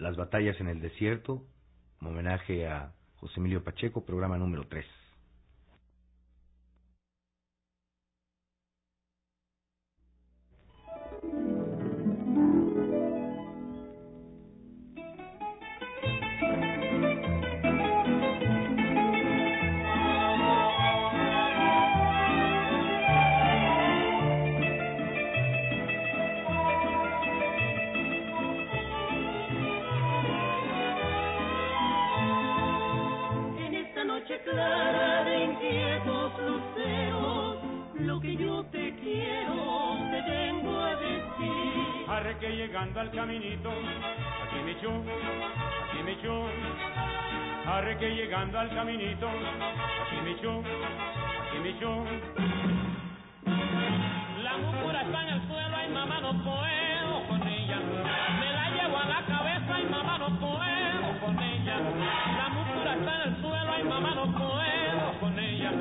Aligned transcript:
Las 0.00 0.16
batallas 0.16 0.58
en 0.62 0.68
el 0.68 0.80
desierto, 0.80 1.44
homenaje 2.00 2.66
a 2.66 2.94
José 3.16 3.34
Emilio 3.36 3.62
Pacheco, 3.62 4.02
programa 4.06 4.38
número 4.38 4.66
3. 4.66 4.86
Llegando 42.70 43.00
al 43.00 43.10
caminito, 43.10 43.70
aquí 43.70 44.56
me 44.64 44.70
echó, 44.72 44.90
aquí 44.90 46.02
me 46.04 46.12
echó, 46.12 46.46
arre 47.66 47.98
que 47.98 48.10
llegando 48.10 48.58
al 48.58 48.68
caminito, 48.70 49.28
aquí 49.28 50.16
me 50.24 50.30
echó, 50.32 50.60
aquí 50.60 51.58
me 51.62 51.68
echó. 51.70 52.04
La 54.42 54.56
muscura 54.58 55.02
está 55.02 55.22
en 55.22 55.28
el 55.28 55.48
suelo, 55.48 55.76
ay 55.76 55.88
mamá 55.90 56.20
no 56.20 56.32
puedo 56.44 57.28
con 57.28 57.48
ella, 57.48 57.80
me 58.38 58.52
la 58.52 58.70
llevo 58.70 58.98
a 58.98 59.04
la 59.06 59.22
cabeza 59.26 59.80
y 59.80 59.84
mamá 59.90 60.18
no 60.18 60.28
puedo 60.38 61.20
con 61.20 61.42
ella. 61.42 61.76
La 62.36 62.48
muscura 62.50 62.94
está 62.94 63.14
en 63.16 63.22
el 63.28 63.40
suelo, 63.42 63.72
ay 63.72 63.84
mamá 63.84 64.14
no 64.14 64.26
puedo 64.32 65.20
con 65.20 65.38
ella, 65.38 65.72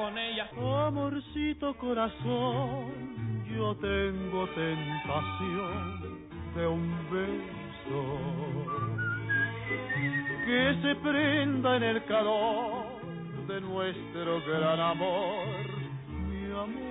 con. 0.00 0.74
Amorcito 0.74 1.74
corazón 1.74 3.10
yo 3.56 3.74
tengo 3.76 4.46
tentación 4.48 6.20
de 6.54 6.66
un 6.66 6.90
beso 7.10 8.18
que 10.46 10.76
se 10.82 10.94
prenda 10.96 11.76
en 11.76 11.82
el 11.82 12.04
calor 12.04 12.86
de 13.46 13.60
nuestro 13.60 14.40
gran 14.46 14.80
amor, 14.80 15.46
mi 16.28 16.46
amor. 16.52 16.90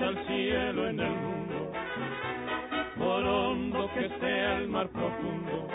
En 0.00 1.00
el 1.00 1.10
mundo, 1.10 1.72
por 2.98 3.24
hondo 3.24 3.90
que 3.94 4.08
sea 4.18 4.56
el 4.58 4.68
mar 4.68 4.88
profundo. 4.88 5.68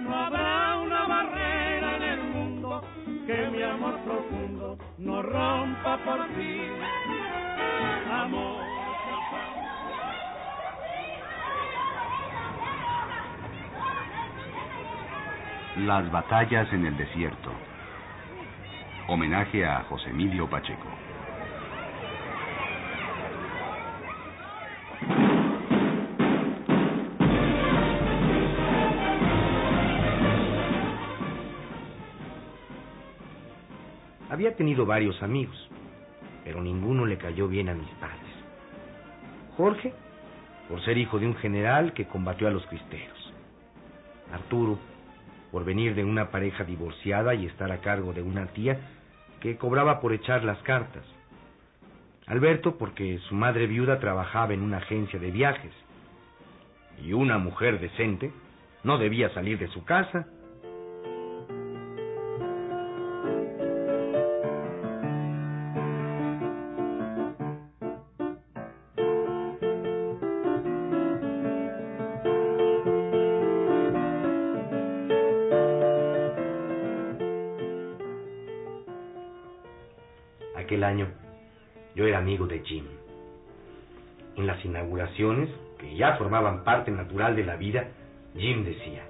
No 0.00 0.14
habrá 0.14 0.76
una 0.78 1.06
barrera 1.06 1.96
en 1.96 2.02
el 2.02 2.22
mundo 2.24 2.82
que 3.26 3.48
mi 3.50 3.62
amor 3.62 3.98
profundo 4.04 4.78
no 4.98 5.22
rompa 5.22 5.98
por 6.04 6.26
ti. 6.28 6.60
Amor. 8.12 8.62
Las 15.78 16.10
batallas 16.10 16.72
en 16.72 16.86
el 16.86 16.96
desierto. 16.96 17.52
Homenaje 19.06 19.64
a 19.64 19.84
José 19.84 20.10
Emilio 20.10 20.48
Pacheco. 20.50 21.07
Tenido 34.58 34.84
varios 34.84 35.22
amigos, 35.22 35.56
pero 36.44 36.60
ninguno 36.60 37.06
le 37.06 37.16
cayó 37.16 37.48
bien 37.48 37.70
a 37.70 37.74
mis 37.74 37.88
padres. 38.00 38.18
Jorge, 39.56 39.94
por 40.68 40.84
ser 40.84 40.98
hijo 40.98 41.18
de 41.18 41.26
un 41.26 41.36
general 41.36 41.94
que 41.94 42.06
combatió 42.06 42.48
a 42.48 42.50
los 42.50 42.66
cristeros. 42.66 43.32
Arturo, 44.32 44.78
por 45.50 45.64
venir 45.64 45.94
de 45.94 46.04
una 46.04 46.30
pareja 46.30 46.64
divorciada 46.64 47.34
y 47.34 47.46
estar 47.46 47.72
a 47.72 47.80
cargo 47.80 48.12
de 48.12 48.20
una 48.20 48.46
tía 48.48 48.78
que 49.40 49.56
cobraba 49.56 50.00
por 50.00 50.12
echar 50.12 50.44
las 50.44 50.58
cartas. 50.58 51.04
Alberto, 52.26 52.76
porque 52.76 53.18
su 53.28 53.34
madre 53.34 53.66
viuda 53.66 54.00
trabajaba 54.00 54.52
en 54.52 54.62
una 54.62 54.78
agencia 54.78 55.18
de 55.18 55.30
viajes. 55.30 55.72
Y 57.02 57.14
una 57.14 57.38
mujer 57.38 57.80
decente 57.80 58.32
no 58.82 58.98
debía 58.98 59.32
salir 59.32 59.58
de 59.58 59.68
su 59.68 59.84
casa 59.84 60.26
aquel 80.68 80.84
año 80.84 81.08
yo 81.94 82.06
era 82.06 82.18
amigo 82.18 82.46
de 82.46 82.60
Jim. 82.60 82.84
En 84.36 84.46
las 84.46 84.62
inauguraciones, 84.62 85.48
que 85.78 85.96
ya 85.96 86.16
formaban 86.16 86.62
parte 86.62 86.90
natural 86.90 87.34
de 87.34 87.44
la 87.44 87.56
vida, 87.56 87.88
Jim 88.36 88.64
decía, 88.64 89.02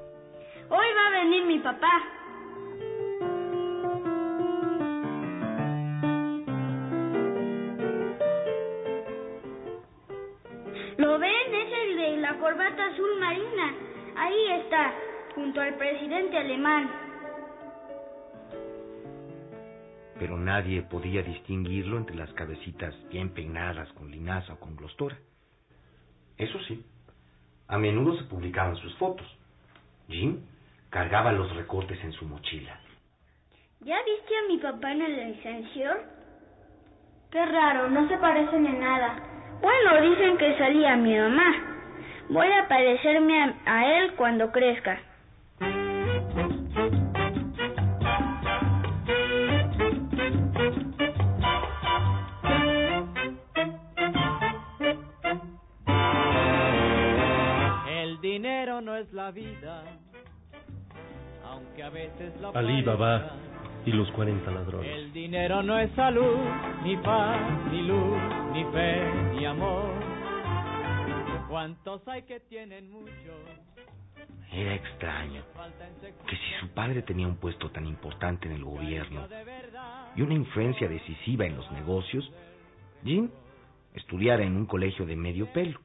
Hoy 0.69 0.87
va 0.97 1.07
a 1.07 1.25
venir 1.25 1.45
mi 1.47 1.59
papá. 1.59 1.91
¿Lo 10.97 11.19
ven? 11.19 11.55
Es 11.55 11.73
el 11.83 11.97
de 11.97 12.17
la 12.19 12.35
corbata 12.39 12.87
azul 12.87 13.19
marina. 13.19 13.75
Ahí 14.17 14.53
está, 14.63 14.95
junto 15.35 15.61
al 15.61 15.75
presidente 15.75 16.39
alemán. 16.39 17.08
Pero 20.19 20.37
nadie 20.37 20.83
podía 20.83 21.23
distinguirlo 21.23 21.97
entre 21.97 22.17
las 22.17 22.33
cabecitas 22.33 22.95
bien 23.09 23.31
peinadas 23.31 23.89
con 23.93 24.11
linaza 24.11 24.55
o 24.55 24.61
con 24.61 24.77
glostora. 24.77 25.17
Eso 26.37 26.59
sí, 26.69 26.85
a 27.69 27.79
menudo 27.79 28.17
se 28.17 28.25
publicaban 28.25 28.77
sus 28.77 28.95
fotos. 28.97 29.27
Jim 30.09 30.41
cargaba 30.91 31.33
los 31.33 31.55
recortes 31.55 32.03
en 32.03 32.13
su 32.13 32.25
mochila. 32.25 32.81
¿Ya 33.81 33.97
viste 34.05 34.37
a 34.37 34.49
mi 34.49 34.59
papá 34.59 34.93
en 34.93 35.03
el 35.03 35.33
licencio? 35.33 35.91
Qué 37.31 37.45
raro, 37.45 37.91
no 37.91 38.09
se 38.09 38.17
parecen 38.19 38.67
en 38.67 38.81
nada. 38.81 39.23
Bueno, 39.61 40.01
dicen 40.11 40.39
que 40.39 40.57
salía 40.57 40.97
mi 40.97 41.17
mamá. 41.17 41.55
Voy 42.31 42.51
a 42.51 42.69
parecerme 42.69 43.55
a 43.67 43.99
él 43.99 44.15
cuando 44.15 44.51
crezca. 44.51 44.99
Vida, 59.31 59.85
aunque 61.45 61.83
a 61.83 61.91
veces 61.91 62.33
la 62.41 62.51
Ali 62.51 62.83
Baba 62.83 63.33
y 63.85 63.93
los 63.93 64.11
40 64.13 64.51
ladrones. 64.51 64.91
El 64.91 65.13
dinero 65.13 65.63
no 65.63 65.79
es 65.79 65.91
salud, 65.93 66.39
ni 66.85 66.97
paz, 66.97 67.41
ni 67.71 67.83
luz, 67.83 68.19
ni 68.53 68.65
fe, 68.73 69.13
ni 69.35 69.47
amor. 69.47 69.91
¿Cuántos 71.49 72.07
hay 72.09 72.23
que 72.23 72.41
tienen 72.41 72.91
mucho? 72.91 73.33
Era 74.53 74.75
extraño 74.75 75.43
que 76.27 76.37
si 76.37 76.61
su 76.61 76.69
padre 76.71 77.03
tenía 77.03 77.27
un 77.27 77.37
puesto 77.37 77.71
tan 77.71 77.87
importante 77.87 78.49
en 78.49 78.55
el 78.55 78.65
gobierno 78.65 79.27
y 80.17 80.23
una 80.23 80.35
influencia 80.35 80.89
decisiva 80.89 81.47
en 81.47 81.57
los 81.57 81.71
negocios, 81.73 82.31
Jim 83.05 83.31
estudiara 83.95 84.43
en 84.43 84.57
un 84.57 84.67
colegio 84.67 85.07
de 85.07 85.17
medio 85.17 85.53
pelo 85.53 85.79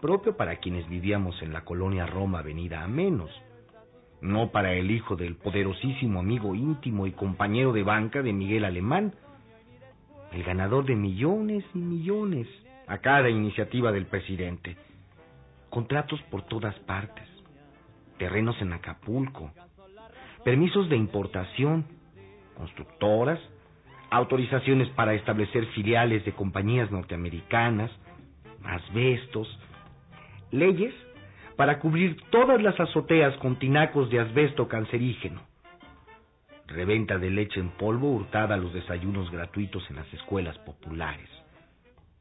propio 0.00 0.36
para 0.36 0.56
quienes 0.56 0.88
vivíamos 0.88 1.40
en 1.42 1.52
la 1.52 1.64
colonia 1.64 2.06
Roma 2.06 2.40
Avenida 2.40 2.82
a 2.82 2.88
menos, 2.88 3.30
no 4.20 4.50
para 4.50 4.74
el 4.74 4.90
hijo 4.90 5.16
del 5.16 5.36
poderosísimo 5.36 6.20
amigo 6.20 6.54
íntimo 6.54 7.06
y 7.06 7.12
compañero 7.12 7.72
de 7.72 7.82
banca 7.82 8.22
de 8.22 8.32
Miguel 8.32 8.64
Alemán, 8.64 9.14
el 10.32 10.42
ganador 10.42 10.84
de 10.84 10.96
millones 10.96 11.64
y 11.74 11.78
millones 11.78 12.46
a 12.86 12.98
cada 12.98 13.28
iniciativa 13.28 13.92
del 13.92 14.06
presidente. 14.06 14.76
Contratos 15.70 16.20
por 16.30 16.42
todas 16.42 16.74
partes, 16.80 17.26
terrenos 18.18 18.60
en 18.60 18.72
Acapulco, 18.72 19.52
permisos 20.44 20.88
de 20.88 20.96
importación, 20.96 21.86
constructoras, 22.56 23.38
autorizaciones 24.10 24.88
para 24.90 25.14
establecer 25.14 25.66
filiales 25.66 26.24
de 26.24 26.32
compañías 26.32 26.90
norteamericanas, 26.90 27.90
asbestos, 28.64 29.48
leyes 30.50 30.94
para 31.56 31.78
cubrir 31.78 32.20
todas 32.30 32.62
las 32.62 32.78
azoteas 32.80 33.36
con 33.38 33.58
tinacos 33.58 34.08
de 34.10 34.20
asbesto 34.20 34.68
cancerígeno, 34.68 35.42
reventa 36.66 37.18
de 37.18 37.30
leche 37.30 37.60
en 37.60 37.70
polvo 37.70 38.12
hurtada 38.12 38.54
a 38.54 38.58
los 38.58 38.72
desayunos 38.72 39.30
gratuitos 39.30 39.82
en 39.90 39.96
las 39.96 40.12
escuelas 40.14 40.56
populares, 40.58 41.28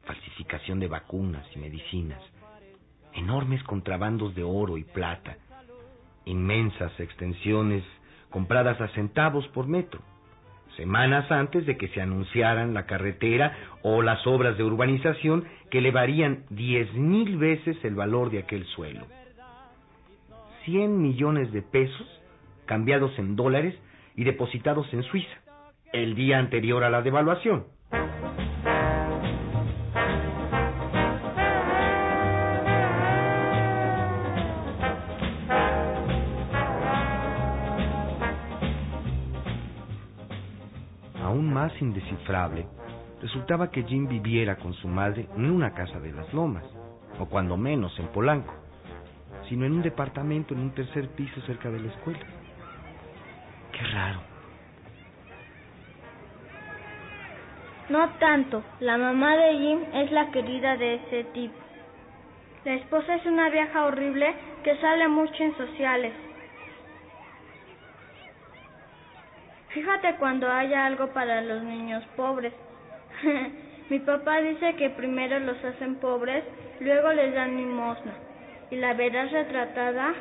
falsificación 0.03 0.79
de 0.79 0.87
vacunas 0.87 1.45
y 1.55 1.59
medicinas, 1.59 2.21
enormes 3.13 3.63
contrabandos 3.63 4.35
de 4.35 4.43
oro 4.43 4.77
y 4.77 4.83
plata, 4.83 5.37
inmensas 6.25 6.91
extensiones 6.99 7.83
compradas 8.29 8.79
a 8.81 8.89
centavos 8.89 9.47
por 9.49 9.67
metro, 9.67 10.01
semanas 10.79 11.29
antes 11.29 11.65
de 11.65 11.77
que 11.77 11.89
se 11.89 12.01
anunciaran 12.01 12.73
la 12.73 12.85
carretera 12.85 13.53
o 13.83 14.01
las 14.01 14.25
obras 14.25 14.57
de 14.57 14.63
urbanización 14.63 15.43
que 15.69 15.79
elevarían 15.79 16.45
diez 16.49 16.91
mil 16.93 17.37
veces 17.37 17.75
el 17.83 17.95
valor 17.95 18.31
de 18.31 18.39
aquel 18.39 18.65
suelo. 18.67 19.05
Cien 20.63 21.01
millones 21.01 21.51
de 21.51 21.61
pesos 21.61 22.07
cambiados 22.65 23.11
en 23.19 23.35
dólares 23.35 23.75
y 24.15 24.23
depositados 24.23 24.87
en 24.93 25.03
Suiza, 25.03 25.37
el 25.91 26.15
día 26.15 26.39
anterior 26.39 26.85
a 26.85 26.89
la 26.89 27.01
devaluación. 27.01 27.65
Indescifrable, 41.81 42.67
resultaba 43.21 43.71
que 43.71 43.83
Jim 43.83 44.07
viviera 44.07 44.57
con 44.57 44.73
su 44.73 44.87
madre 44.87 45.27
en 45.35 45.49
una 45.49 45.73
casa 45.73 45.99
de 45.99 46.11
las 46.11 46.33
lomas, 46.33 46.63
o 47.19 47.25
cuando 47.25 47.57
menos 47.57 47.97
en 47.99 48.07
Polanco, 48.07 48.53
sino 49.47 49.65
en 49.65 49.73
un 49.73 49.81
departamento 49.81 50.53
en 50.53 50.61
un 50.61 50.71
tercer 50.71 51.09
piso 51.09 51.41
cerca 51.41 51.69
de 51.69 51.79
la 51.79 51.87
escuela. 51.87 52.19
Qué 53.71 53.85
raro. 53.85 54.19
No 57.89 58.07
tanto. 58.19 58.63
La 58.81 58.97
mamá 58.97 59.35
de 59.35 59.57
Jim 59.57 59.79
es 59.93 60.11
la 60.11 60.29
querida 60.31 60.77
de 60.77 60.95
ese 60.95 61.23
tipo. 61.33 61.55
La 62.65 62.75
esposa 62.75 63.15
es 63.15 63.25
una 63.25 63.49
vieja 63.49 63.85
horrible 63.85 64.35
que 64.63 64.77
sale 64.77 65.07
mucho 65.07 65.43
en 65.43 65.57
sociales. 65.57 66.13
Fíjate 69.69 70.15
cuando 70.15 70.51
haya 70.51 70.87
algo 70.87 71.07
para 71.07 71.41
los 71.41 71.63
niños 71.63 72.03
pobres. 72.15 72.53
Mi 73.89 73.99
papá 73.99 74.41
dice 74.41 74.75
que 74.75 74.89
primero 74.89 75.39
los 75.39 75.63
hacen 75.63 75.95
pobres, 75.95 76.43
luego 76.79 77.13
les 77.13 77.33
dan 77.35 77.55
limosna. 77.55 78.13
Y 78.71 78.77
la 78.77 78.93
verás 78.93 79.31
retratada 79.31 80.13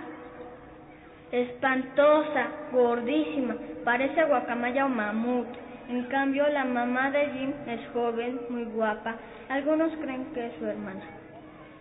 espantosa, 1.30 2.48
gordísima, 2.72 3.56
parece 3.84 4.24
guacamaya 4.24 4.86
o 4.86 4.88
mamut. 4.88 5.46
En 5.88 6.04
cambio, 6.04 6.46
la 6.48 6.64
mamá 6.64 7.10
de 7.10 7.26
Jim 7.30 7.52
es 7.66 7.80
joven, 7.92 8.40
muy 8.50 8.64
guapa. 8.64 9.16
Algunos 9.48 9.90
creen 10.02 10.26
que 10.34 10.46
es 10.46 10.52
su 10.58 10.66
hermana. 10.66 11.02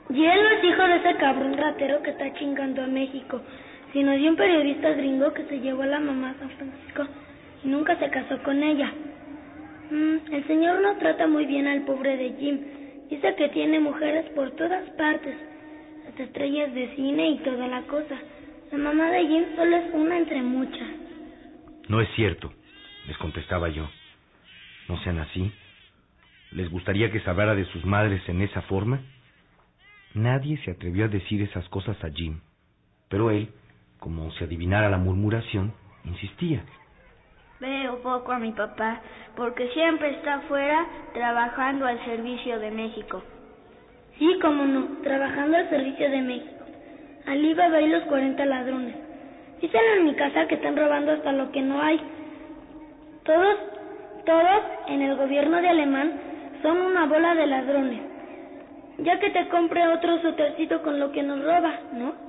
Y 0.09 0.23
él 0.25 0.43
no 0.43 0.49
es 0.49 0.63
hijo 0.63 0.83
de 0.83 0.95
ese 0.95 1.15
cabrón 1.17 1.57
ratero 1.57 2.01
que 2.01 2.11
está 2.11 2.33
chingando 2.33 2.83
a 2.83 2.87
México, 2.87 3.41
sino 3.91 4.11
de 4.11 4.29
un 4.29 4.37
periodista 4.37 4.89
gringo 4.91 5.33
que 5.33 5.43
se 5.45 5.59
llevó 5.59 5.83
a 5.83 5.87
la 5.87 5.99
mamá 5.99 6.31
a 6.31 6.39
San 6.39 6.49
Francisco 6.51 7.07
nunca 7.63 7.97
se 7.99 8.09
casó 8.09 8.41
con 8.43 8.61
ella. 8.63 8.91
Mm, 9.91 10.33
el 10.33 10.47
señor 10.47 10.81
no 10.81 10.97
trata 10.97 11.27
muy 11.27 11.45
bien 11.45 11.67
al 11.67 11.83
pobre 11.83 12.17
de 12.17 12.33
Jim. 12.39 12.59
Dice 13.09 13.35
que 13.35 13.49
tiene 13.49 13.79
mujeres 13.79 14.29
por 14.35 14.51
todas 14.51 14.89
partes, 14.91 15.35
hasta 16.07 16.23
estrellas 16.23 16.73
de 16.73 16.95
cine 16.95 17.29
y 17.29 17.37
toda 17.39 17.67
la 17.67 17.81
cosa. 17.83 18.17
La 18.71 18.77
mamá 18.77 19.09
de 19.11 19.27
Jim 19.27 19.43
solo 19.55 19.77
es 19.77 19.93
una 19.93 20.17
entre 20.17 20.41
muchas. 20.41 20.89
No 21.87 22.01
es 22.01 22.09
cierto, 22.15 22.51
les 23.07 23.17
contestaba 23.17 23.69
yo. 23.69 23.89
No 24.89 24.97
sean 25.03 25.19
así. 25.19 25.51
¿Les 26.51 26.69
gustaría 26.69 27.11
que 27.11 27.19
se 27.21 27.29
hablara 27.29 27.55
de 27.55 27.65
sus 27.65 27.85
madres 27.85 28.21
en 28.27 28.41
esa 28.41 28.61
forma? 28.63 29.01
Nadie 30.13 30.57
se 30.63 30.71
atrevió 30.71 31.05
a 31.05 31.09
decir 31.09 31.41
esas 31.41 31.67
cosas 31.69 32.01
a 32.03 32.09
Jim, 32.09 32.39
pero 33.09 33.31
él, 33.31 33.49
como 33.99 34.31
si 34.31 34.43
adivinara 34.43 34.89
la 34.89 34.97
murmuración, 34.97 35.73
insistía. 36.05 36.63
Veo 37.59 38.03
poco 38.03 38.31
a 38.31 38.39
mi 38.39 38.51
papá 38.51 39.01
porque 39.35 39.67
siempre 39.69 40.11
está 40.11 40.35
afuera 40.35 40.85
trabajando 41.13 41.87
al 41.87 42.03
servicio 42.05 42.59
de 42.59 42.69
México. 42.69 43.23
Sí, 44.19 44.37
cómo 44.41 44.65
no, 44.65 45.01
trabajando 45.01 45.57
al 45.57 45.69
servicio 45.69 46.09
de 46.09 46.21
México. 46.21 46.65
Alí 47.25 47.53
Baba 47.55 47.81
y 47.81 47.89
los 47.89 48.03
40 48.03 48.45
ladrones. 48.45 48.95
Dicen 49.59 49.81
en 49.97 50.05
mi 50.05 50.13
casa 50.13 50.47
que 50.47 50.55
están 50.55 50.77
robando 50.77 51.11
hasta 51.13 51.31
lo 51.31 51.51
que 51.51 51.61
no 51.61 51.81
hay. 51.81 51.99
Todos, 53.23 53.57
todos 54.25 54.61
en 54.87 55.01
el 55.01 55.15
gobierno 55.15 55.59
de 55.59 55.69
Alemán 55.69 56.13
son 56.61 56.77
una 56.77 57.05
bola 57.07 57.33
de 57.33 57.47
ladrones. 57.47 58.01
Ya 58.99 59.19
que 59.19 59.31
te 59.31 59.47
compre 59.49 59.87
otro 59.87 60.21
sotercito 60.21 60.83
con 60.83 60.99
lo 60.99 61.11
que 61.11 61.23
nos 61.23 61.43
roba, 61.43 61.73
¿no? 61.93 62.26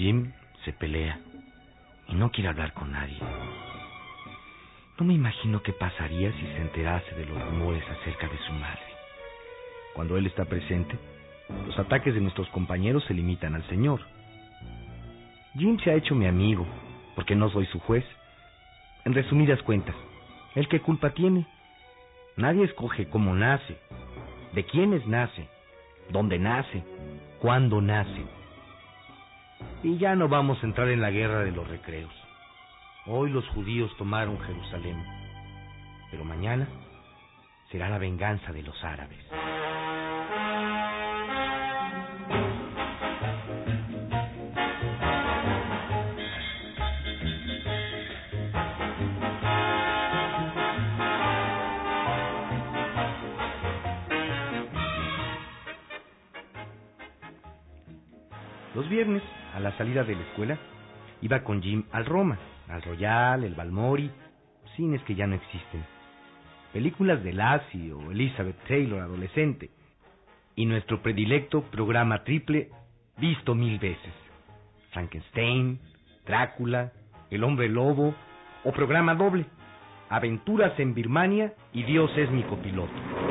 Jim 0.00 0.32
se 0.64 0.72
pelea 0.72 1.20
y 2.08 2.14
no 2.14 2.30
quiere 2.30 2.48
hablar 2.48 2.72
con 2.72 2.90
nadie. 2.90 3.18
No 4.98 5.04
me 5.04 5.12
imagino 5.12 5.62
qué 5.62 5.74
pasaría 5.74 6.32
si 6.32 6.40
se 6.40 6.56
enterase 6.56 7.14
de 7.16 7.26
los 7.26 7.38
rumores 7.44 7.84
acerca 7.86 8.26
de 8.26 8.38
su 8.46 8.52
madre. 8.54 8.80
Cuando 9.92 10.16
él 10.16 10.24
está 10.24 10.46
presente, 10.46 10.98
los 11.66 11.78
ataques 11.78 12.14
de 12.14 12.22
nuestros 12.22 12.48
compañeros 12.48 13.04
se 13.04 13.12
limitan 13.12 13.54
al 13.54 13.68
señor. 13.68 14.00
Jim 15.58 15.78
se 15.80 15.90
ha 15.90 15.96
hecho 15.96 16.14
mi 16.14 16.24
amigo, 16.24 16.66
porque 17.14 17.36
no 17.36 17.50
soy 17.50 17.66
su 17.66 17.78
juez. 17.80 18.06
En 19.04 19.12
resumidas 19.12 19.60
cuentas, 19.64 19.96
¿él 20.54 20.66
qué 20.68 20.80
culpa 20.80 21.10
tiene? 21.10 21.46
Nadie 22.38 22.64
escoge 22.64 23.06
cómo 23.10 23.34
nace, 23.34 23.76
de 24.54 24.64
quiénes 24.64 25.06
nace, 25.06 25.46
dónde 26.08 26.38
nace, 26.38 26.82
cuándo 27.38 27.82
nace. 27.82 28.39
Y 29.82 29.96
ya 29.96 30.14
no 30.14 30.28
vamos 30.28 30.62
a 30.62 30.66
entrar 30.66 30.88
en 30.88 31.00
la 31.00 31.10
guerra 31.10 31.40
de 31.40 31.52
los 31.52 31.66
recreos. 31.66 32.12
Hoy 33.06 33.30
los 33.30 33.46
judíos 33.48 33.90
tomaron 33.96 34.38
Jerusalén, 34.40 35.02
pero 36.10 36.22
mañana 36.24 36.68
será 37.70 37.88
la 37.88 37.96
venganza 37.96 38.52
de 38.52 38.62
los 38.62 38.84
árabes. 38.84 39.18
Viernes, 58.90 59.22
a 59.54 59.60
la 59.60 59.74
salida 59.78 60.04
de 60.04 60.16
la 60.16 60.22
escuela, 60.22 60.58
iba 61.22 61.42
con 61.42 61.62
Jim 61.62 61.84
al 61.92 62.04
Roma, 62.04 62.38
al 62.68 62.82
Royal, 62.82 63.44
el 63.44 63.54
Balmori, 63.54 64.10
cines 64.76 65.00
que 65.04 65.14
ya 65.14 65.26
no 65.26 65.36
existen, 65.36 65.82
películas 66.72 67.22
de 67.22 67.32
Lassie 67.32 67.92
o 67.92 68.10
Elizabeth 68.10 68.58
Taylor 68.66 69.00
adolescente, 69.00 69.70
y 70.56 70.66
nuestro 70.66 71.00
predilecto 71.00 71.62
programa 71.62 72.24
triple 72.24 72.68
visto 73.16 73.54
mil 73.54 73.78
veces. 73.78 74.12
Frankenstein, 74.90 75.78
Drácula, 76.26 76.92
El 77.30 77.44
hombre 77.44 77.68
lobo 77.68 78.14
o 78.64 78.72
programa 78.72 79.14
doble, 79.14 79.46
Aventuras 80.08 80.78
en 80.80 80.94
Birmania 80.94 81.54
y 81.72 81.84
Dios 81.84 82.10
es 82.16 82.30
mi 82.32 82.42
copiloto. 82.42 83.29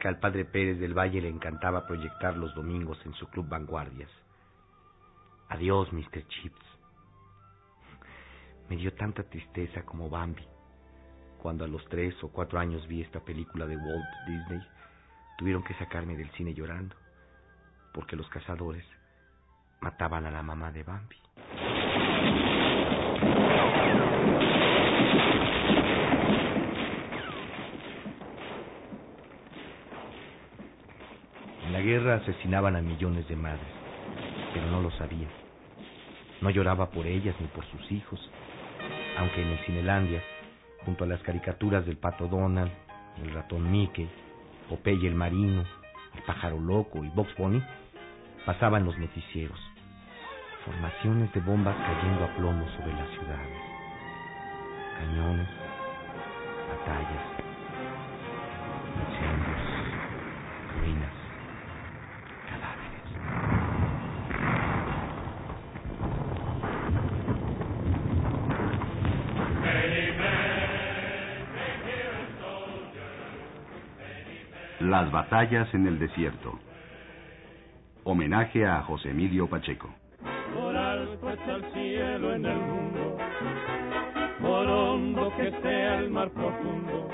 Que 0.00 0.08
al 0.08 0.18
padre 0.18 0.44
Pérez 0.44 0.80
del 0.80 0.98
Valle 0.98 1.20
le 1.20 1.28
encantaba 1.28 1.86
proyectar 1.86 2.36
los 2.36 2.52
domingos 2.54 2.98
en 3.04 3.14
su 3.14 3.28
club 3.28 3.48
Vanguardias. 3.48 4.10
Adiós, 5.50 5.92
Mr. 5.92 6.26
Chips. 6.26 6.66
Me 8.68 8.76
dio 8.76 8.92
tanta 8.94 9.22
tristeza 9.22 9.82
como 9.82 10.08
Bambi 10.08 10.44
cuando 11.40 11.64
a 11.64 11.68
los 11.68 11.84
tres 11.88 12.14
o 12.22 12.28
cuatro 12.28 12.58
años 12.58 12.86
vi 12.86 13.02
esta 13.02 13.20
película 13.20 13.66
de 13.66 13.76
Walt 13.76 14.06
Disney. 14.26 14.60
Tuvieron 15.38 15.62
que 15.62 15.74
sacarme 15.74 16.16
del 16.16 16.30
cine 16.32 16.54
llorando 16.54 16.96
porque 17.92 18.16
los 18.16 18.28
cazadores 18.28 18.84
mataban 19.80 20.26
a 20.26 20.30
la 20.30 20.42
mamá 20.42 20.72
de 20.72 20.82
Bambi. 20.82 21.16
Guerra 31.90 32.14
asesinaban 32.22 32.76
a 32.76 32.82
millones 32.82 33.26
de 33.26 33.34
madres, 33.34 33.66
pero 34.54 34.64
no 34.70 34.80
lo 34.80 34.92
sabían. 34.92 35.28
No 36.40 36.50
lloraba 36.50 36.88
por 36.90 37.04
ellas 37.04 37.34
ni 37.40 37.48
por 37.48 37.64
sus 37.66 37.90
hijos, 37.90 38.20
aunque 39.18 39.42
en 39.42 39.48
el 39.48 39.58
Cinelandia, 39.66 40.22
junto 40.84 41.02
a 41.02 41.08
las 41.08 41.20
caricaturas 41.22 41.84
del 41.86 41.96
pato 41.96 42.28
Donald, 42.28 42.70
el 43.20 43.34
ratón 43.34 43.72
Mickey, 43.72 44.08
Popeye 44.68 45.08
el 45.08 45.16
marino, 45.16 45.64
el 46.14 46.22
pájaro 46.22 46.60
loco 46.60 47.04
y 47.04 47.08
Box 47.08 47.34
Bunny, 47.36 47.60
pasaban 48.46 48.84
los 48.84 48.96
noticieros. 48.96 49.58
Formaciones 50.64 51.32
de 51.32 51.40
bombas 51.40 51.74
cayendo 51.74 52.24
a 52.24 52.36
plomo 52.36 52.68
sobre 52.76 52.92
las 52.92 53.10
ciudades. 53.10 53.58
Cañones, 54.96 55.48
batallas, 56.68 57.39
Las 75.00 75.12
batallas 75.12 75.72
en 75.72 75.86
el 75.86 75.98
desierto. 75.98 76.58
Homenaje 78.04 78.66
a 78.66 78.82
José 78.82 79.12
Emilio 79.12 79.46
Pacheco. 79.46 79.88
por 80.54 80.76
alto 80.76 81.30
está 81.30 81.52
el 81.56 81.64
cielo 81.72 82.34
en 82.34 82.44
el 82.44 82.58
mundo, 82.58 83.16
por 84.42 84.66
hondo 84.66 85.32
que 85.38 85.52
sea 85.62 86.00
el 86.00 86.10
mar 86.10 86.28
profundo. 86.32 87.08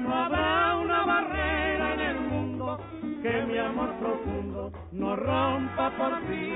No 0.00 0.14
habrá 0.16 0.76
una 0.78 1.04
barrera 1.04 1.94
en 1.94 2.00
el 2.00 2.20
mundo 2.22 2.80
que 3.22 3.44
mi 3.46 3.56
amor 3.56 3.94
profundo 4.00 4.72
no 4.90 5.14
rompa 5.14 5.92
por 5.96 6.18
ti. 6.26 6.54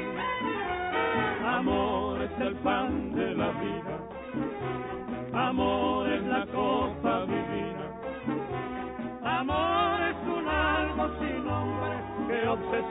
Amor 1.47 2.23
es 2.23 2.41
el 2.41 2.57
pan 2.57 3.15
de 3.15 3.35
la 3.37 3.51
vida, 3.53 3.98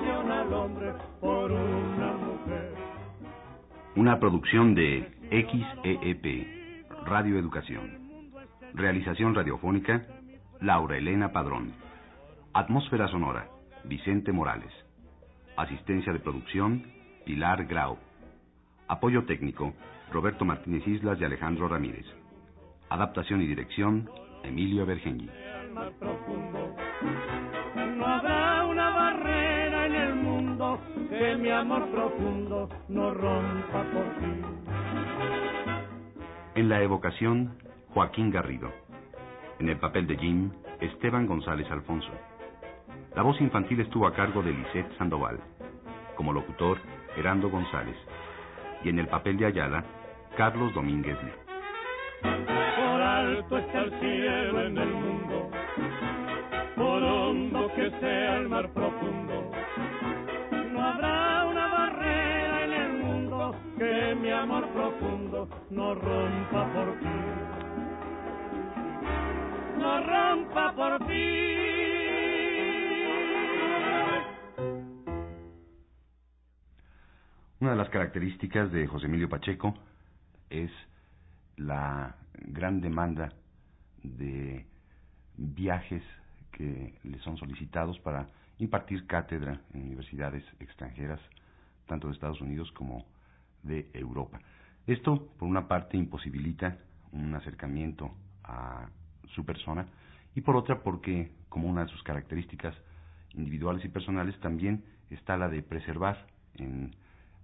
que 0.08 0.14
obsesiona 0.14 0.42
al 0.42 0.54
hombre 0.54 0.94
por 1.20 1.52
una 1.52 2.14
mujer. 2.14 2.74
Una 3.96 4.20
producción 4.20 4.76
de 4.76 5.12
XEEP, 5.30 6.88
Radio 7.06 7.38
Educación. 7.38 8.22
Realización 8.74 9.36
radiofónica, 9.36 10.06
Laura 10.62 10.98
Elena 10.98 11.32
Padrón. 11.32 11.74
Atmósfera 12.54 13.08
sonora, 13.08 13.50
Vicente 13.84 14.32
Morales. 14.32 14.72
Asistencia 15.58 16.14
de 16.14 16.20
producción, 16.20 16.84
Pilar 17.26 17.66
Grau. 17.66 17.98
Apoyo 18.88 19.26
técnico, 19.26 19.74
Roberto 20.12 20.46
Martínez 20.46 20.88
Islas 20.88 21.20
y 21.20 21.26
Alejandro 21.26 21.68
Ramírez. 21.68 22.06
Adaptación 22.90 23.42
y 23.42 23.48
dirección, 23.48 24.10
Emilio 24.44 24.86
Bergengi. 24.86 25.30
Mi 31.38 31.52
amor 31.52 31.88
profundo 31.92 32.70
no 32.90 33.14
rompa 33.14 33.84
por 33.94 34.06
ti. 34.20 34.58
En 36.56 36.70
la 36.70 36.82
evocación, 36.82 37.58
Joaquín 37.90 38.32
Garrido. 38.32 38.72
En 39.60 39.70
el 39.70 39.78
papel 39.78 40.08
de 40.08 40.18
Jim, 40.18 40.52
Esteban 40.80 41.28
González 41.28 41.70
Alfonso. 41.70 42.10
La 43.16 43.22
voz 43.22 43.40
infantil 43.42 43.80
estuvo 43.82 44.08
a 44.08 44.14
cargo 44.14 44.42
de 44.42 44.54
Lisette 44.54 44.98
Sandoval. 44.98 45.40
Como 46.16 46.34
locutor, 46.34 46.78
Gerando 47.16 47.50
González. 47.50 47.96
Y 48.84 48.90
en 48.90 49.00
el 49.00 49.08
papel 49.08 49.38
de 49.38 49.46
Ayala, 49.48 49.84
Carlos 50.36 50.74
Domínguez 50.74 51.18
Lee. 51.24 51.32
Por 52.22 53.02
alto 53.02 53.58
está 53.58 53.80
el 53.80 54.00
cielo 54.00 54.62
en 54.62 54.78
el 54.78 54.90
mundo, 54.90 55.50
por 56.76 57.04
hondo 57.04 57.72
que 57.76 57.90
sea 58.00 58.38
el 58.38 58.50
mar 58.50 58.70
profundo. 58.70 59.52
No 60.72 60.86
habrá 60.86 61.27
amor 64.38 64.70
profundo 64.70 65.50
no 65.72 65.96
rompa 65.96 66.74
por 66.74 67.00
ti. 67.00 67.06
No 69.80 69.92
rompa 70.06 70.76
por 70.76 71.08
ti. 71.08 71.58
Una 77.60 77.72
de 77.72 77.78
las 77.78 77.90
características 77.90 78.72
de 78.72 78.86
José 78.86 79.08
Emilio 79.08 79.28
Pacheco 79.30 79.74
es 80.50 80.72
la 81.58 82.16
gran 82.36 82.82
demanda 82.82 83.34
de 84.04 84.66
viajes 85.38 86.04
que 86.52 86.94
le 87.04 87.20
son 87.20 87.38
solicitados 87.38 88.00
para 88.00 88.28
impartir 88.60 89.08
cátedra 89.08 89.60
en 89.74 89.82
universidades 89.82 90.44
extranjeras, 90.60 91.20
tanto 91.88 92.08
de 92.08 92.14
Estados 92.14 92.42
Unidos 92.42 92.72
como 92.74 93.06
de 93.64 93.90
Europa. 93.94 94.40
Esto, 94.86 95.28
por 95.38 95.48
una 95.48 95.68
parte, 95.68 95.98
imposibilita 95.98 96.78
un 97.12 97.34
acercamiento 97.36 98.12
a 98.44 98.90
su 99.34 99.46
persona 99.46 99.88
y 100.36 100.42
por 100.42 100.56
otra 100.56 100.82
porque, 100.82 101.32
como 101.50 101.68
una 101.68 101.84
de 101.86 101.92
sus 101.92 102.04
características 102.04 102.76
individuales 103.34 103.84
y 103.84 103.90
personales, 103.90 104.40
también 104.40 104.84
está 105.10 105.38
la 105.38 105.50
de 105.50 105.62
preservar 105.62 106.28
en 106.56 106.96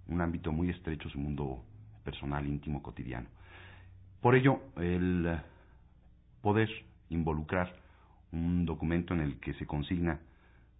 un 0.06 0.20
ámbito 0.20 0.52
muy 0.52 0.70
estrecho 0.70 1.08
su 1.08 1.18
mundo 1.18 1.64
personal, 2.04 2.46
íntimo, 2.46 2.82
cotidiano. 2.82 3.28
Por 4.20 4.34
ello, 4.34 4.60
el 4.76 5.38
poder 6.40 6.68
involucrar 7.10 7.74
un 8.32 8.66
documento 8.66 9.14
en 9.14 9.20
el 9.20 9.38
que 9.40 9.54
se 9.54 9.66
consigna 9.66 10.20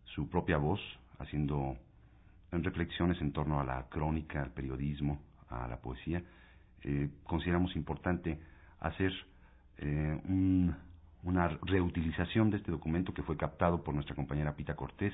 su 0.05 0.29
propia 0.29 0.59
voz, 0.59 0.81
haciendo 1.19 1.77
reflexiones 2.63 3.21
en 3.21 3.33
torno 3.33 3.61
a 3.61 3.65
la 3.65 3.89
crónica, 3.89 4.43
al 4.43 4.53
periodismo, 4.53 5.21
a 5.49 5.67
la 5.67 5.79
poesía, 5.79 6.23
eh, 6.83 7.09
consideramos 7.25 7.75
importante 7.77 8.39
hacer 8.81 9.13
eh, 9.79 10.21
un, 10.29 10.75
una 11.23 11.49
reutilización 11.49 12.51
de 12.51 12.59
este 12.59 12.71
documento 12.71 13.13
que 13.15 13.23
fue 13.23 13.37
captado 13.37 13.83
por 13.83 13.95
nuestra 13.95 14.15
compañera 14.15 14.55
Pita 14.55 14.77
Cortés 14.77 15.13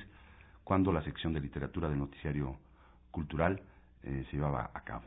cuando 0.63 0.91
la 0.91 1.03
sección 1.03 1.33
de 1.33 1.39
literatura 1.39 1.89
del 1.89 1.99
noticiario 1.99 2.57
cultural 3.09 3.61
eh, 4.03 4.25
se 4.29 4.37
llevaba 4.37 4.69
a 4.73 4.83
cabo. 4.83 5.03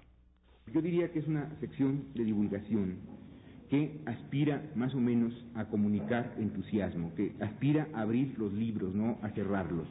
Yo 0.72 0.80
diría 0.80 1.12
que 1.12 1.18
es 1.18 1.26
una 1.26 1.50
sección 1.60 2.06
de 2.14 2.24
divulgación 2.24 2.98
que 3.68 4.00
aspira 4.06 4.62
más 4.74 4.94
o 4.94 5.00
menos 5.00 5.32
a 5.54 5.66
comunicar 5.66 6.34
entusiasmo, 6.38 7.14
que 7.14 7.34
aspira 7.40 7.88
a 7.92 8.02
abrir 8.02 8.38
los 8.38 8.52
libros, 8.52 8.94
no 8.94 9.18
a 9.22 9.30
cerrarlos, 9.30 9.88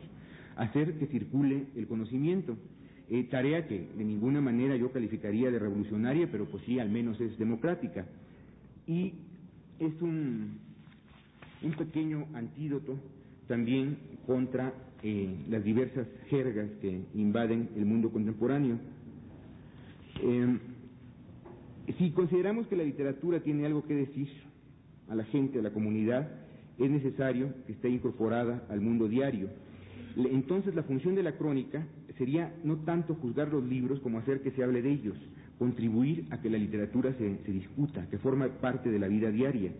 hacer 0.56 0.98
que 0.98 1.08
circule 1.08 1.68
el 1.76 1.88
conocimiento. 1.88 2.58
Eh, 3.10 3.26
tarea 3.26 3.68
que 3.68 3.90
de 3.96 4.04
ninguna 4.04 4.42
manera 4.42 4.76
yo 4.76 4.92
calificaría 4.92 5.52
de 5.52 5.60
revolucionaria, 5.60 6.30
pero 6.32 6.46
pues 6.46 6.64
sí, 6.66 6.80
al 6.80 6.90
menos 6.90 7.20
es 7.20 7.38
democrática. 7.38 8.06
Y 8.88 9.14
es 9.80 10.02
un, 10.02 10.60
un 11.64 11.72
pequeño 11.74 12.28
antídoto 12.34 12.98
también 13.48 13.98
contra 14.26 14.74
eh, 15.04 15.36
las 15.50 15.64
diversas 15.64 16.08
jergas 16.30 16.70
que 16.82 17.04
invaden 17.14 17.70
el 17.76 17.86
mundo 17.86 18.10
contemporáneo. 18.12 18.80
Eh, 20.22 20.58
si 21.98 22.12
consideramos 22.12 22.68
que 22.68 22.78
la 22.78 22.84
literatura 22.84 23.42
tiene 23.42 23.66
algo 23.66 23.84
que 23.86 23.96
decir 23.96 24.30
a 25.10 25.16
la 25.16 25.26
gente, 25.26 25.60
a 25.60 25.62
la 25.62 25.72
comunidad, 25.72 26.30
es 26.80 26.90
necesario 26.90 27.54
que 27.66 27.74
esté 27.74 27.90
incorporada 27.90 28.66
al 28.70 28.80
mundo 28.80 29.08
diario. 29.08 29.50
Entonces 30.16 30.76
la 30.76 30.84
función 30.84 31.16
de 31.16 31.24
la 31.24 31.38
crónica 31.38 31.86
sería 32.18 32.54
no 32.64 32.78
tanto 32.78 33.16
juzgar 33.16 33.50
los 33.50 33.64
libros 33.64 34.00
como 34.02 34.20
hacer 34.20 34.42
que 34.42 34.52
se 34.52 34.64
hable 34.64 34.82
de 34.82 34.92
ellos, 34.92 35.18
contribuir 35.58 36.26
a 36.30 36.42
que 36.42 36.50
la 36.50 36.58
literatura 36.58 37.14
se, 37.18 37.38
se 37.46 37.52
discuta, 37.52 38.08
que 38.10 38.18
forma 38.20 38.48
parte 38.48 38.90
de 38.90 39.00
la 39.00 39.08
vida 39.08 39.32
diaria. 39.32 39.72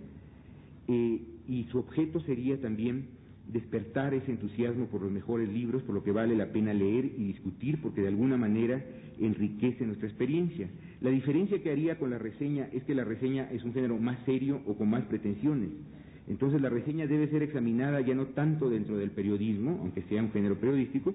eh, 0.88 1.22
y 1.48 1.66
su 1.66 1.78
objeto 1.78 2.22
sería 2.22 2.60
también 2.62 3.08
despertar 3.52 4.14
ese 4.14 4.32
entusiasmo 4.32 4.88
por 4.88 5.02
los 5.02 5.12
mejores 5.12 5.50
libros, 5.50 5.84
por 5.84 5.94
lo 5.96 6.04
que 6.04 6.12
vale 6.12 6.36
la 6.36 6.52
pena 6.52 6.74
leer 6.74 7.06
y 7.06 7.26
discutir, 7.26 7.82
porque 7.82 8.02
de 8.02 8.08
alguna 8.08 8.38
manera 8.38 8.84
enriquece 9.20 9.86
nuestra 9.86 10.08
experiencia. 10.08 10.70
La 11.02 11.10
diferencia 11.10 11.62
que 11.62 11.72
haría 11.72 12.00
con 12.00 12.10
la 12.10 12.18
reseña 12.18 12.70
es 12.72 12.84
que 12.86 12.96
la 12.96 13.04
reseña 13.04 13.50
es 13.52 13.64
un 13.64 13.74
género 13.74 13.98
más 13.98 14.18
serio 14.26 14.62
o 14.66 14.76
con 14.76 14.90
más 14.90 15.04
pretensiones. 15.06 15.70
Entonces 16.28 16.62
la 16.62 16.70
reseña 16.70 17.06
debe 17.06 17.28
ser 17.28 17.44
examinada 17.44 18.00
ya 18.02 18.16
no 18.16 18.28
tanto 18.28 18.70
dentro 18.70 18.98
del 18.98 19.12
periodismo, 19.12 19.78
aunque 19.82 20.04
sea 20.04 20.22
un 20.22 20.32
género 20.32 20.58
periodístico, 20.58 21.14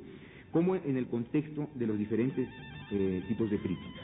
como 0.51 0.77
en 0.77 0.97
el 0.97 1.07
contexto 1.07 1.69
de 1.75 1.87
los 1.87 1.99
diferentes 1.99 2.49
eh, 2.91 3.23
tipos 3.29 3.51
de 3.51 3.59
crítica. 3.59 4.01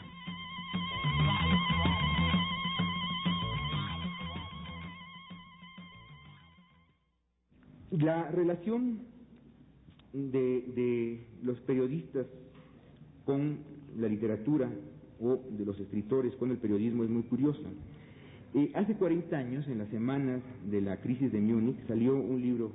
La 7.90 8.30
relación 8.30 9.02
de, 10.12 10.64
de, 10.75 11.26
los 11.42 11.61
periodistas 11.61 12.26
con 13.25 13.58
la 13.96 14.08
literatura 14.08 14.70
o 15.20 15.40
de 15.50 15.64
los 15.64 15.78
escritores 15.78 16.34
con 16.37 16.50
el 16.50 16.58
periodismo 16.58 17.04
es 17.04 17.11
muy 17.11 17.23
curiosa. 17.23 17.68
Eh, 18.56 18.70
hace 18.75 18.94
40 18.94 19.37
años, 19.37 19.66
en 19.66 19.78
las 19.78 19.88
semanas 19.88 20.40
de 20.70 20.80
la 20.80 21.00
crisis 21.00 21.32
de 21.32 21.40
Múnich, 21.40 21.76
salió 21.88 22.14
un 22.14 22.40
libro 22.40 22.70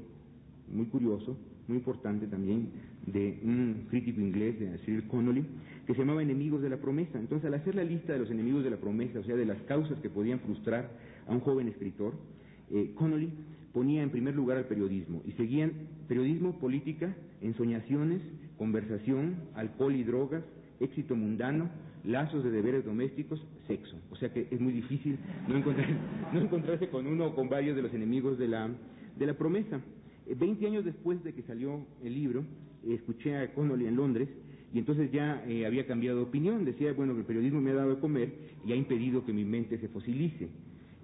muy 0.68 0.88
curioso, 0.88 1.38
muy 1.70 1.78
importante 1.78 2.28
también, 2.28 2.70
de 3.06 3.40
un 3.44 3.88
crítico 3.90 4.20
inglés, 4.20 4.60
de 4.60 4.78
Cyril 4.80 5.08
Connolly, 5.08 5.46
que 5.88 5.94
se 5.94 6.00
llamaba 6.00 6.22
Enemigos 6.22 6.62
de 6.62 6.70
la 6.70 6.78
Promesa. 6.78 7.18
Entonces, 7.18 7.48
al 7.48 7.54
hacer 7.54 7.76
la 7.76 7.86
lista 7.86 8.12
de 8.12 8.20
los 8.20 8.30
enemigos 8.30 8.66
de 8.66 8.72
la 8.72 8.76
promesa, 8.76 9.20
o 9.20 9.24
sea, 9.24 9.38
de 9.38 9.46
las 9.46 9.62
causas 9.62 9.98
que 10.02 10.10
podían 10.10 10.42
frustrar 10.42 10.92
a 11.26 11.32
un 11.32 11.40
joven 11.40 11.70
escritor, 11.70 12.14
eh, 12.72 12.92
Connolly 12.96 13.32
ponía 13.72 14.04
en 14.04 14.10
primer 14.10 14.36
lugar 14.36 14.58
al 14.58 14.66
periodismo 14.66 15.22
y 15.26 15.32
seguían 15.32 15.72
periodismo, 16.10 16.60
política, 16.60 17.16
ensoñaciones, 17.40 18.22
conversación, 18.58 19.36
alcohol 19.56 19.96
y 19.96 20.04
drogas, 20.04 20.44
éxito 20.80 21.16
mundano, 21.16 21.70
lazos 22.04 22.44
de 22.44 22.52
deberes 22.52 22.86
domésticos, 22.86 23.46
sexo. 23.68 23.98
O 24.12 24.16
sea 24.16 24.32
que 24.32 24.48
es 24.50 24.60
muy 24.60 24.74
difícil 24.74 25.18
no, 25.48 25.58
encontrar, 25.58 25.88
no 26.34 26.40
encontrarse 26.40 26.90
con 26.90 27.08
uno 27.08 27.28
o 27.28 27.36
con 27.36 27.50
varios 27.50 27.76
de 27.76 27.82
los 27.82 27.94
enemigos 27.94 28.38
de 28.38 28.48
la, 28.48 28.70
de 29.18 29.26
la 29.26 29.34
promesa. 29.34 29.82
Eh, 30.28 30.36
veinte 30.36 30.66
años 30.66 30.86
después 30.86 31.24
de 31.24 31.34
que 31.34 31.42
salió 31.44 31.86
el 32.04 32.14
libro, 32.14 32.44
eh, 32.86 32.94
escuché 32.94 33.38
a 33.38 33.54
Connolly 33.54 33.88
en 33.88 33.96
Londres 33.96 34.30
y 34.74 34.80
entonces 34.80 35.12
ya 35.12 35.44
eh, 35.48 35.66
había 35.66 35.86
cambiado 35.88 36.18
de 36.18 36.24
opinión. 36.24 36.66
Decía, 36.66 36.94
bueno, 36.94 37.14
que 37.14 37.22
el 37.22 37.26
periodismo 37.26 37.62
me 37.62 37.72
ha 37.72 37.76
dado 37.76 37.96
de 37.96 38.02
comer 38.02 38.34
y 38.66 38.72
ha 38.72 38.76
impedido 38.76 39.26
que 39.26 39.34
mi 39.34 39.44
mente 39.44 39.80
se 39.80 39.88
fosilice. 39.90 40.50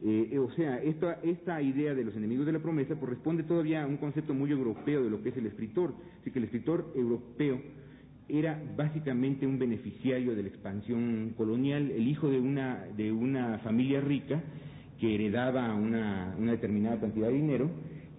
Eh, 0.04 0.38
o 0.38 0.52
sea, 0.52 0.78
esta, 0.84 1.14
esta 1.24 1.62
idea 1.62 1.96
de 1.96 2.04
los 2.04 2.16
enemigos 2.16 2.46
de 2.46 2.52
la 2.52 2.60
promesa 2.60 2.96
corresponde 2.96 3.44
todavía 3.44 3.84
a 3.84 3.88
un 3.88 3.98
concepto 3.98 4.34
muy 4.34 4.52
europeo 4.52 5.04
de 5.04 5.10
lo 5.10 5.22
que 5.24 5.30
es 5.30 5.38
el 5.38 5.48
escritor. 5.48 5.96
Así 6.22 6.32
que 6.32 6.40
el 6.40 6.46
escritor 6.46 6.92
europeo 6.96 7.60
era 8.28 8.60
básicamente 8.76 9.46
un 9.46 9.60
beneficiario 9.60 10.36
de 10.36 10.44
la 10.44 10.50
expansión 10.50 11.34
colonial, 11.38 11.92
el 11.92 12.08
hijo 12.08 12.30
de 12.30 12.40
una, 12.40 12.86
de 12.98 13.12
una 13.12 13.60
familia 13.60 14.02
rica 14.02 14.42
que 15.00 15.14
heredaba 15.14 15.74
una, 15.76 16.36
una 16.40 16.54
determinada 16.54 17.00
cantidad 17.00 17.28
de 17.28 17.34
dinero 17.34 17.70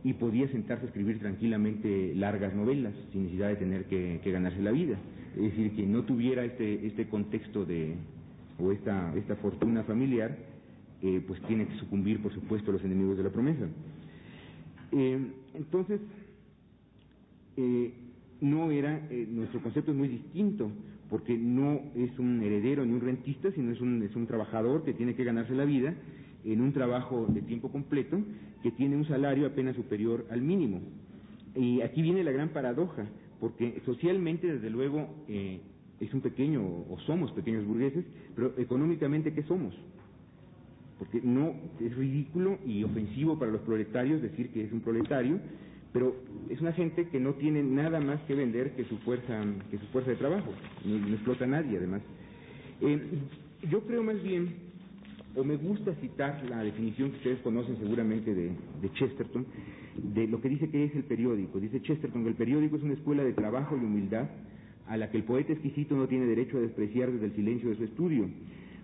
y 0.04 0.12
podía 0.12 0.48
sentarse 0.48 0.84
a 0.84 0.86
escribir 0.86 1.18
tranquilamente 1.18 2.14
largas 2.14 2.54
novelas 2.54 2.94
sin 3.10 3.25
necesidad 3.25 3.48
de 3.48 3.56
tener 3.56 3.84
que, 3.86 4.20
ganarse 4.25 4.62
la 4.62 4.70
vida. 4.70 4.96
Es 5.34 5.42
decir, 5.42 5.75
que 5.75 5.84
no 5.84 6.04
tuviera 6.04 6.44
este, 6.44 6.86
este 6.86 7.08
contexto 7.08 7.64
de, 7.64 7.96
o 8.60 8.70
esta, 8.70 9.12
esta 9.16 9.34
fortuna 9.36 9.82
familiar, 9.82 10.36
eh, 11.02 11.20
pues 11.26 11.42
tiene 11.42 11.66
que 11.66 11.76
sucumbir, 11.78 12.22
por 12.22 12.32
supuesto, 12.32 12.70
a 12.70 12.75
los 12.75 12.84
enemigos 12.84 13.16
de 13.16 13.25
la 13.25 13.30
promesa. 13.30 13.66
Eh, 14.92 15.19
entonces, 15.54 16.00
eh, 17.56 17.92
no 18.40 18.70
era, 18.70 19.06
eh, 19.10 19.26
nuestro 19.30 19.60
concepto 19.60 19.92
es 19.92 19.96
muy 19.96 20.08
distinto, 20.08 20.70
porque 21.08 21.36
no 21.36 21.80
es 21.94 22.18
un 22.18 22.42
heredero 22.42 22.84
ni 22.84 22.92
un 22.92 23.00
rentista, 23.00 23.50
sino 23.52 23.72
es 23.72 23.80
un, 23.80 24.02
es 24.02 24.14
un 24.16 24.26
trabajador 24.26 24.84
que 24.84 24.92
tiene 24.92 25.14
que 25.14 25.25
ganarse 25.25 25.54
la 25.54 25.64
vida 25.64 25.94
en 26.44 26.60
un 26.60 26.72
trabajo 26.72 27.26
de 27.28 27.42
tiempo 27.42 27.70
completo 27.70 28.18
que 28.62 28.70
tiene 28.72 28.96
un 28.96 29.06
salario 29.06 29.46
apenas 29.46 29.76
superior 29.76 30.26
al 30.30 30.42
mínimo. 30.42 30.80
Y 31.54 31.80
aquí 31.80 32.02
viene 32.02 32.22
la 32.25 32.32
gran 32.32 32.50
paradoja, 32.50 33.06
porque 33.40 33.80
socialmente, 33.84 34.52
desde 34.52 34.70
luego, 34.70 35.08
eh, 35.28 35.60
es 36.00 36.12
un 36.12 36.20
pequeño, 36.20 36.62
o 36.62 36.99
somos 37.06 37.32
pequeños 37.32 37.66
burgueses, 37.66 38.04
pero 38.34 38.52
económicamente, 38.58 39.32
¿qué 39.32 39.42
somos? 39.44 39.75
Porque 40.99 41.20
no 41.22 41.54
es 41.80 41.96
ridículo 41.96 42.58
y 42.66 42.84
ofensivo 42.84 43.38
para 43.38 43.50
los 43.50 43.62
proletarios 43.62 44.22
decir 44.22 44.50
que 44.50 44.64
es 44.64 44.72
un 44.72 44.80
proletario, 44.80 45.40
pero 45.97 46.15
es 46.50 46.61
una 46.61 46.75
gente 46.75 47.09
que 47.09 47.19
no 47.19 47.32
tiene 47.37 47.63
nada 47.63 48.00
más 48.00 48.21
que 48.25 48.35
vender 48.35 48.73
que 48.73 48.85
su 48.85 48.99
fuerza, 48.99 49.43
que 49.71 49.78
su 49.78 49.87
fuerza 49.87 50.11
de 50.11 50.17
trabajo, 50.17 50.52
no, 50.85 51.15
explota 51.15 51.47
nadie 51.47 51.78
además. 51.78 52.02
Eh, 52.82 53.00
yo 53.71 53.80
creo 53.80 54.02
más 54.02 54.23
bien, 54.23 54.56
o 55.35 55.43
me 55.43 55.56
gusta 55.56 55.95
citar 55.95 56.45
la 56.50 56.63
definición 56.63 57.13
que 57.13 57.17
ustedes 57.17 57.41
conocen 57.41 57.78
seguramente 57.78 58.35
de 58.35 58.93
Chesterton, 58.93 59.47
de 59.97 60.28
lo 60.28 60.43
que 60.43 60.50
dice 60.50 60.69
que 60.69 60.85
es 60.85 60.95
el 60.95 61.04
periódico. 61.04 61.59
Dice 61.59 61.80
Chesterton 61.80 62.25
que 62.25 62.28
el 62.28 62.37
periódico 62.37 62.76
es 62.76 62.82
una 62.82 62.93
escuela 62.93 63.25
de 63.25 63.32
trabajo 63.32 63.75
y 63.75 63.82
humildad 63.82 64.28
a 64.89 64.99
la 64.99 65.11
que 65.11 65.17
el 65.17 65.25
poeta 65.25 65.54
exquisito 65.54 65.97
no 65.97 66.09
tiene 66.09 66.26
derecho 66.26 66.59
a 66.59 66.61
despreciar 66.61 67.11
desde 67.11 67.25
el 67.25 67.35
silencio 67.37 67.71
de 67.71 67.76
su 67.76 67.85
estudio, 67.85 68.28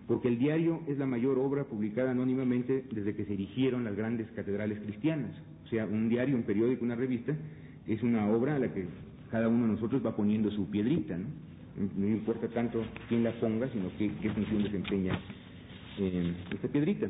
porque 0.06 0.28
el 0.28 0.38
diario 0.38 0.80
es 0.88 0.98
la 0.98 1.06
mayor 1.06 1.38
obra 1.38 1.64
publicada 1.64 2.10
anónimamente 2.10 2.84
desde 2.92 3.14
que 3.14 3.24
se 3.24 3.34
erigieron 3.34 3.84
las 3.84 3.96
grandes 3.96 4.30
catedrales 4.32 4.80
cristianas. 4.80 5.30
O 5.64 5.68
sea, 5.68 5.86
un 5.86 6.08
diario, 6.08 6.36
un 6.36 6.42
periódico, 6.42 6.84
una 6.84 6.96
revista, 6.96 7.34
es 7.86 8.02
una 8.02 8.28
obra 8.28 8.56
a 8.56 8.58
la 8.58 8.72
que 8.72 8.86
cada 9.30 9.48
uno 9.48 9.66
de 9.66 9.72
nosotros 9.72 10.04
va 10.04 10.14
poniendo 10.14 10.50
su 10.50 10.68
piedrita, 10.70 11.16
¿no? 11.16 11.26
No 11.96 12.06
importa 12.06 12.48
tanto 12.48 12.84
quién 13.08 13.24
la 13.24 13.32
ponga, 13.40 13.66
sino 13.70 13.90
qué, 13.96 14.10
qué 14.20 14.30
función 14.30 14.62
desempeña 14.62 15.18
eh, 15.98 16.34
esta 16.52 16.68
piedrita. 16.68 17.06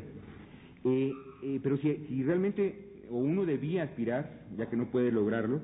Eh, 0.85 1.11
eh, 1.43 1.59
pero 1.61 1.77
si, 1.77 1.93
si 2.07 2.23
realmente, 2.23 3.03
o 3.09 3.17
uno 3.17 3.45
debía 3.45 3.83
aspirar, 3.83 4.45
ya 4.57 4.69
que 4.69 4.77
no 4.77 4.85
puede 4.85 5.11
lograrlo, 5.11 5.59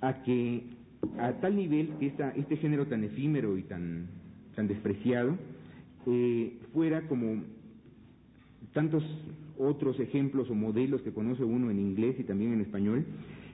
a 0.00 0.22
que 0.22 0.62
a 1.18 1.32
tal 1.40 1.56
nivel 1.56 1.90
que 1.98 2.06
esta, 2.06 2.30
este 2.30 2.56
género 2.58 2.86
tan 2.86 3.02
efímero 3.02 3.58
y 3.58 3.62
tan, 3.62 4.06
tan 4.54 4.68
despreciado 4.68 5.36
eh, 6.06 6.58
fuera 6.72 7.02
como 7.08 7.42
tantos 8.72 9.04
otros 9.58 10.00
ejemplos 10.00 10.50
o 10.50 10.54
modelos 10.54 11.02
que 11.02 11.12
conoce 11.12 11.44
uno 11.44 11.70
en 11.70 11.78
inglés 11.78 12.16
y 12.18 12.24
también 12.24 12.52
en 12.52 12.60
español, 12.60 13.04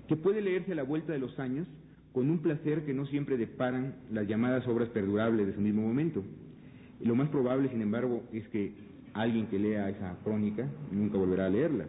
que 0.06 0.16
puede 0.16 0.40
leerse 0.40 0.72
a 0.72 0.76
la 0.76 0.82
vuelta 0.82 1.12
de 1.12 1.18
los 1.18 1.38
años 1.38 1.66
con 2.12 2.30
un 2.30 2.38
placer 2.38 2.84
que 2.84 2.94
no 2.94 3.06
siempre 3.06 3.36
deparan 3.36 3.94
las 4.10 4.26
llamadas 4.26 4.66
obras 4.66 4.88
perdurables 4.88 5.46
de 5.46 5.54
su 5.54 5.60
mismo 5.60 5.82
momento. 5.82 6.22
Lo 7.04 7.14
más 7.14 7.28
probable, 7.28 7.68
sin 7.68 7.82
embargo, 7.82 8.22
es 8.32 8.48
que 8.48 8.72
alguien 9.12 9.46
que 9.46 9.58
lea 9.58 9.90
esa 9.90 10.16
crónica 10.24 10.68
nunca 10.90 11.18
volverá 11.18 11.46
a 11.46 11.50
leerla. 11.50 11.86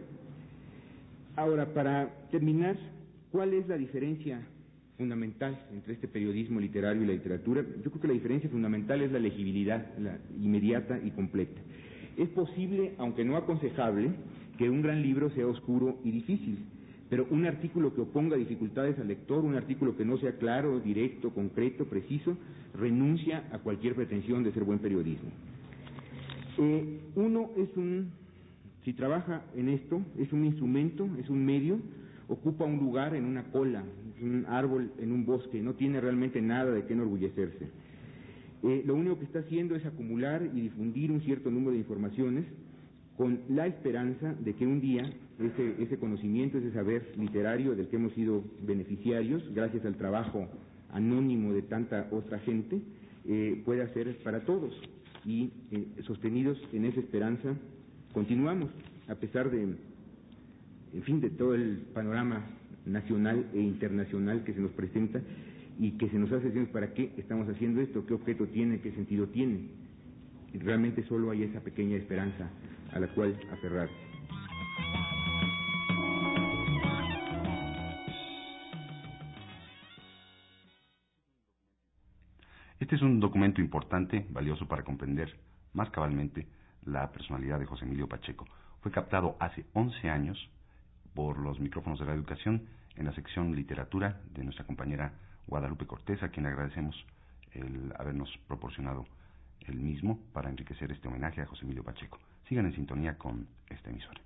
Ahora, 1.36 1.72
para 1.72 2.28
terminar, 2.30 2.76
¿cuál 3.32 3.54
es 3.54 3.66
la 3.66 3.76
diferencia 3.76 4.40
fundamental 5.00 5.58
entre 5.72 5.94
este 5.94 6.08
periodismo 6.08 6.60
literario 6.60 7.02
y 7.02 7.06
la 7.06 7.14
literatura? 7.14 7.64
Yo 7.82 7.90
creo 7.90 8.02
que 8.02 8.08
la 8.08 8.12
diferencia 8.12 8.50
fundamental 8.50 9.00
es 9.00 9.10
la 9.10 9.18
legibilidad, 9.18 9.96
la 9.98 10.18
inmediata 10.38 11.00
y 11.02 11.10
completa. 11.12 11.58
Es 12.18 12.28
posible, 12.28 12.92
aunque 12.98 13.24
no 13.24 13.38
aconsejable, 13.38 14.10
que 14.58 14.68
un 14.68 14.82
gran 14.82 15.00
libro 15.00 15.30
sea 15.30 15.46
oscuro 15.46 15.98
y 16.04 16.10
difícil, 16.10 16.58
pero 17.08 17.26
un 17.30 17.46
artículo 17.46 17.94
que 17.94 18.02
oponga 18.02 18.36
dificultades 18.36 18.98
al 18.98 19.08
lector, 19.08 19.42
un 19.42 19.56
artículo 19.56 19.96
que 19.96 20.04
no 20.04 20.18
sea 20.18 20.36
claro, 20.36 20.80
directo, 20.80 21.30
concreto, 21.30 21.86
preciso, 21.86 22.36
renuncia 22.74 23.48
a 23.52 23.58
cualquier 23.60 23.94
pretensión 23.94 24.44
de 24.44 24.52
ser 24.52 24.64
buen 24.64 24.80
periodismo. 24.80 25.30
Eh, 26.58 27.00
uno 27.14 27.52
es 27.56 27.74
un, 27.74 28.10
si 28.84 28.92
trabaja 28.92 29.44
en 29.56 29.70
esto, 29.70 30.02
es 30.18 30.30
un 30.34 30.44
instrumento, 30.44 31.08
es 31.18 31.30
un 31.30 31.42
medio, 31.42 31.80
ocupa 32.30 32.64
un 32.64 32.78
lugar 32.78 33.14
en 33.14 33.24
una 33.24 33.44
cola, 33.50 33.84
un 34.22 34.46
árbol 34.48 34.92
en 34.98 35.12
un 35.12 35.26
bosque, 35.26 35.60
no 35.60 35.74
tiene 35.74 36.00
realmente 36.00 36.40
nada 36.40 36.70
de 36.70 36.84
qué 36.86 36.92
enorgullecerse. 36.92 37.68
Eh, 38.62 38.82
lo 38.86 38.94
único 38.94 39.18
que 39.18 39.24
está 39.24 39.40
haciendo 39.40 39.74
es 39.74 39.84
acumular 39.84 40.48
y 40.54 40.60
difundir 40.60 41.10
un 41.10 41.20
cierto 41.22 41.50
número 41.50 41.72
de 41.72 41.78
informaciones 41.78 42.44
con 43.16 43.40
la 43.48 43.66
esperanza 43.66 44.34
de 44.34 44.54
que 44.54 44.66
un 44.66 44.80
día 44.80 45.10
ese, 45.78 45.98
conocimiento, 45.98 46.58
ese 46.58 46.72
saber 46.72 47.12
literario 47.18 47.74
del 47.74 47.88
que 47.88 47.96
hemos 47.96 48.12
sido 48.12 48.44
beneficiarios, 48.62 49.42
gracias 49.52 49.84
al 49.84 49.96
trabajo 49.96 50.48
anónimo 50.92 51.52
de 51.52 51.62
tanta 51.62 52.08
otra 52.10 52.38
gente, 52.40 52.80
eh, 53.26 53.60
pueda 53.64 53.88
ser 53.92 54.16
para 54.22 54.44
todos. 54.44 54.72
Y 55.24 55.50
eh, 55.70 55.86
sostenidos 56.02 56.58
en 56.72 56.84
esa 56.84 57.00
esperanza, 57.00 57.54
continuamos, 58.12 58.70
a 59.08 59.14
pesar 59.16 59.50
de, 59.50 59.74
en 60.92 61.02
fin, 61.02 61.20
de 61.20 61.30
todo 61.30 61.54
el 61.54 61.78
panorama 61.94 62.44
nacional 62.86 63.46
e 63.54 63.60
internacional 63.60 64.42
que 64.44 64.54
se 64.54 64.60
nos 64.60 64.72
presenta 64.72 65.20
y 65.78 65.92
que 65.92 66.08
se 66.08 66.18
nos 66.18 66.30
hace 66.32 66.50
decir 66.50 66.70
para 66.72 66.92
qué 66.92 67.12
estamos 67.16 67.48
haciendo 67.48 67.80
esto, 67.80 68.04
qué 68.06 68.14
objeto 68.14 68.46
tiene, 68.46 68.80
qué 68.80 68.92
sentido 68.92 69.28
tiene. 69.28 69.68
Realmente 70.54 71.04
solo 71.04 71.30
hay 71.30 71.44
esa 71.44 71.60
pequeña 71.60 71.96
esperanza 71.96 72.50
a 72.92 72.98
la 72.98 73.08
cual 73.14 73.38
aferrarse. 73.52 73.94
Este 82.80 82.96
es 82.96 83.02
un 83.02 83.20
documento 83.20 83.60
importante, 83.60 84.26
valioso 84.30 84.66
para 84.66 84.82
comprender 84.82 85.38
más 85.72 85.90
cabalmente 85.90 86.48
la 86.84 87.12
personalidad 87.12 87.60
de 87.60 87.66
José 87.66 87.84
Emilio 87.84 88.08
Pacheco. 88.08 88.46
Fue 88.80 88.90
captado 88.90 89.36
hace 89.38 89.66
11 89.74 90.08
años 90.08 90.50
por 91.14 91.38
los 91.38 91.60
micrófonos 91.60 91.98
de 91.98 92.06
la 92.06 92.14
educación 92.14 92.66
en 92.96 93.06
la 93.06 93.12
sección 93.14 93.54
literatura 93.54 94.20
de 94.34 94.44
nuestra 94.44 94.66
compañera 94.66 95.12
Guadalupe 95.46 95.86
Cortés, 95.86 96.22
a 96.22 96.28
quien 96.28 96.46
agradecemos 96.46 96.94
el 97.52 97.92
habernos 97.98 98.30
proporcionado 98.46 99.06
el 99.66 99.78
mismo 99.78 100.18
para 100.32 100.48
enriquecer 100.48 100.90
este 100.92 101.08
homenaje 101.08 101.42
a 101.42 101.46
José 101.46 101.64
Emilio 101.64 101.84
Pacheco. 101.84 102.18
Sigan 102.48 102.66
en 102.66 102.74
sintonía 102.74 103.16
con 103.18 103.46
esta 103.68 103.90
emisora. 103.90 104.20